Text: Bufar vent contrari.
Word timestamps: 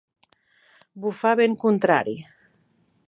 Bufar 1.03 1.35
vent 1.41 1.55
contrari. 1.65 2.17